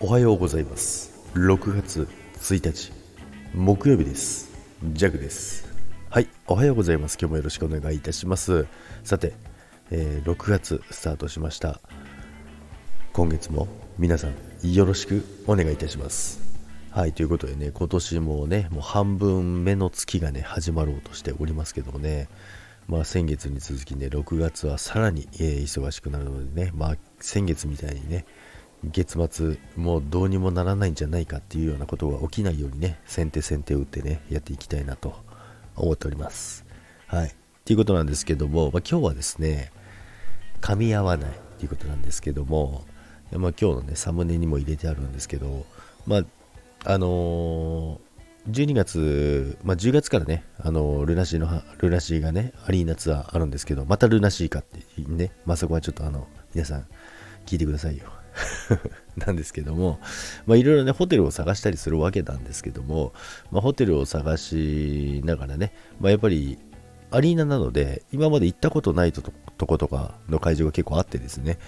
[0.00, 1.12] おはようございます。
[1.34, 2.92] 6月1日
[3.52, 4.48] 木曜日です。
[4.92, 5.66] ジャグです。
[6.08, 7.18] はいおはようございます。
[7.20, 8.68] 今日もよろしくお願いいたします。
[9.02, 9.34] さて、
[9.90, 11.80] えー、6月スタートしました。
[13.12, 13.66] 今月も
[13.98, 16.38] 皆さんよろしくお願いいたします。
[16.92, 22.28] はいということでね今年もねもう半分目の月がね始まろうとしておりますけどもね。
[22.86, 28.24] まあ、先月に続きね、6月はさらに、えー、忙しくなるのでね、まあ、先月みたいにね、
[28.84, 35.16] 月末、もうどうにもならないんじゃないかっていうようなことが起きないようにね、先手先手を打ってね、やっていきたいなと
[35.76, 36.64] 思っております。
[37.06, 37.34] はい。
[37.64, 39.72] ということなんですけども、まあ、今日はですね、
[40.60, 42.84] 噛み合わないっていうことなんですけども、
[43.32, 45.66] まあ、今日のね、サムネにも入れてあるんですけど、
[46.06, 46.22] まあ、
[46.84, 48.08] あのー
[48.50, 56.86] 12月、まあ、10月からね、あのルナシーの、ルナシーがね、アリーナツアーあるんですけど、またルナシーかってね、まあ、そこはちょっとあの、皆さん、
[57.44, 58.04] 聞いてくださいよ。
[59.16, 60.00] なんですけども、
[60.46, 63.12] まあ、いろいろね、ホテルを探したりするわけなんですけども、
[63.50, 66.58] まあ、ホテルを探しながらね、まあ、やっぱり、
[67.10, 69.22] アリーナなので、今まで行ったことないと
[69.66, 71.58] ことかの会場が結構あってですね、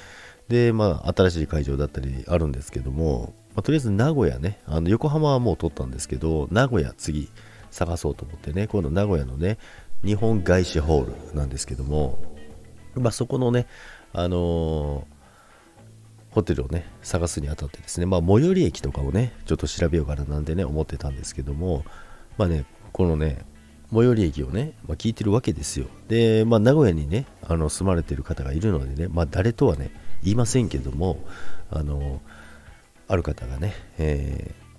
[0.49, 7.31] で、まあ、新しい会場だったりあるんですけども、まあ、とりあえず名古屋ね、あの横浜はもう取ったんですけど、名古屋次
[7.71, 9.59] 探そうと思ってね、今度名古屋のね、
[10.05, 12.19] 日本外資ホールなんですけども、
[12.95, 13.67] まあ、そこのね、
[14.13, 15.20] あのー、
[16.31, 21.85] ホテルをね、探すにあたってですね、まあ、最寄り駅とかをね、ちょっと調べようかななんてね、思ってたんですけども、
[22.39, 23.45] まあね、このね、
[23.93, 25.87] 最寄り駅をね、まあ、聞いてるわけですよ。
[26.09, 29.91] で、まあ、名古屋にね、あの住まれてる方がいるのでね、まあ、誰とはね、
[30.23, 31.19] 言いませんけども、
[31.71, 32.21] あの
[33.09, 34.71] ある方がね、えー、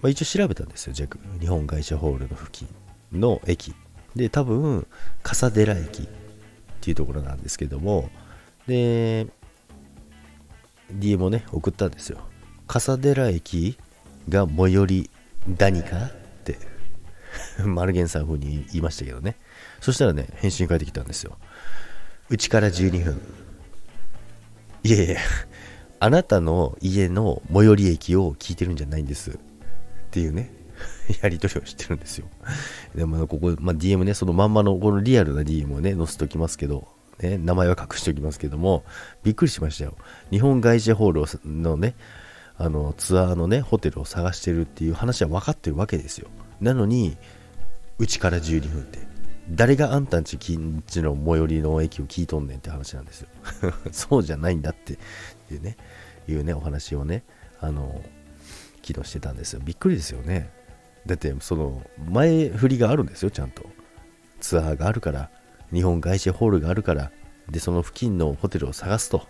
[0.00, 1.18] まあ、一応調べたんですよ、JAC。
[1.38, 2.68] 日本外車ホールの付近
[3.12, 3.74] の駅。
[4.16, 4.86] で、多分、
[5.22, 6.06] 笠寺駅っ
[6.80, 8.08] ていうところなんですけども、
[8.66, 9.26] で、
[10.94, 12.18] DM をね、送ったんですよ。
[12.66, 13.76] 笠寺駅
[14.28, 15.10] が最寄り
[15.58, 16.10] 何かっ
[16.44, 16.58] て、
[17.64, 19.36] マルゲンさん風に言いましたけどね。
[19.80, 21.36] そしたらね、返信返ってきたんですよ。
[22.30, 23.20] うちから12分。
[24.82, 25.16] いやいや、
[26.04, 29.34] あなたの家の最寄り駅を聞いてるんじゃないんですっ
[30.10, 30.52] ていうね
[31.22, 32.26] やり取りをしてるんですよ
[32.94, 36.86] でもここ、まあ、DM ねそのまんまのこのリアルな DM をね載せておきますけど
[37.20, 38.84] ね、名前は隠しておきますけども
[39.22, 39.96] びっくりしましたよ。
[40.30, 41.94] 日本外資ホールのね
[42.56, 46.28] あのツアーのねホテルを探してるっていう話は分かってるわけですよ。
[46.60, 47.16] なのに
[47.98, 48.98] うちから12分って
[49.50, 53.28] 誰があんたんち近所の最寄りの駅を聞いとんねんって話なんですよ。
[53.92, 54.96] そうじゃないんだってっ
[55.48, 55.76] ていうね
[56.28, 57.22] いうねお話をね
[57.60, 58.02] あの
[58.86, 59.60] 昨日してたんですよ。
[59.64, 60.50] びっくりですよね。
[61.06, 63.64] だってその前振りがあるんですよちゃんと。
[64.40, 65.30] ツアーがあるから。
[65.74, 67.10] 日本外資ホールがあるから
[67.50, 69.26] でその付近のホテルを探すと。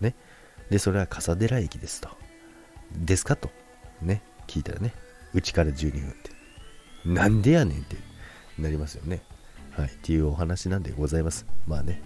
[0.00, 0.14] ね。
[0.68, 2.08] でそれは笠寺駅ですと。
[2.92, 3.50] ですかと。
[4.02, 4.22] ね。
[4.46, 4.94] 聞いたらね。
[5.32, 6.30] うちから12分って。
[7.04, 7.96] なんでやねんって。
[8.58, 9.22] なりますよね。
[9.72, 9.88] はい。
[9.88, 11.46] っていうお話なんでございます。
[11.66, 12.02] まあね。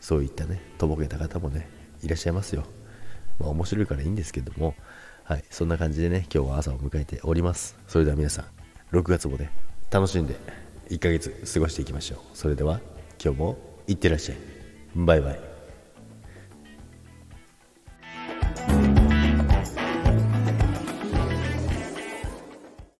[0.00, 1.68] そういったねとぼけた方もね
[2.02, 2.64] いらっしゃいますよ。
[3.38, 4.74] まあ面白いからいいんですけども。
[5.24, 5.44] はい。
[5.50, 7.76] そんな感じでね今日は朝を迎えております。
[7.86, 8.42] それでは皆さ
[8.92, 9.50] ん6月もね
[9.90, 10.36] 楽しんで
[10.88, 12.18] 1ヶ月過ごしていきましょう。
[12.32, 12.80] それでは
[13.22, 14.38] 今日もいってらっしゃい。
[14.96, 15.49] バイバイ。